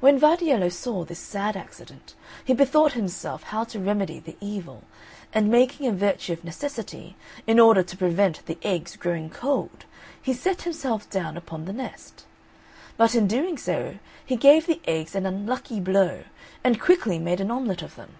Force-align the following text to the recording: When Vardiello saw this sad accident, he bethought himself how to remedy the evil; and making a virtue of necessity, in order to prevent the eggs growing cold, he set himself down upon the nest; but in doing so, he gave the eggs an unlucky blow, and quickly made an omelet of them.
When 0.00 0.18
Vardiello 0.18 0.68
saw 0.68 1.04
this 1.04 1.20
sad 1.20 1.56
accident, 1.56 2.16
he 2.44 2.52
bethought 2.52 2.94
himself 2.94 3.44
how 3.44 3.62
to 3.62 3.78
remedy 3.78 4.18
the 4.18 4.36
evil; 4.40 4.82
and 5.32 5.48
making 5.48 5.86
a 5.86 5.92
virtue 5.92 6.32
of 6.32 6.42
necessity, 6.42 7.14
in 7.46 7.60
order 7.60 7.84
to 7.84 7.96
prevent 7.96 8.44
the 8.46 8.58
eggs 8.64 8.96
growing 8.96 9.30
cold, 9.30 9.84
he 10.20 10.32
set 10.34 10.62
himself 10.62 11.08
down 11.10 11.36
upon 11.36 11.64
the 11.64 11.72
nest; 11.72 12.24
but 12.96 13.14
in 13.14 13.28
doing 13.28 13.56
so, 13.56 13.98
he 14.24 14.34
gave 14.34 14.66
the 14.66 14.80
eggs 14.84 15.14
an 15.14 15.26
unlucky 15.26 15.78
blow, 15.78 16.24
and 16.64 16.80
quickly 16.80 17.20
made 17.20 17.40
an 17.40 17.52
omelet 17.52 17.82
of 17.82 17.94
them. 17.94 18.16